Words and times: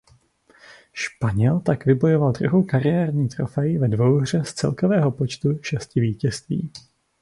Španěl 0.93 1.59
tak 1.59 1.85
vybojoval 1.85 2.31
druhou 2.31 2.63
kariérní 2.63 3.29
trofej 3.29 3.77
ve 3.77 3.87
dvouhře 3.87 4.43
z 4.45 4.53
celkového 4.53 5.11
počtu 5.11 5.57
šesti 5.61 5.99
vítězství. 5.99 6.71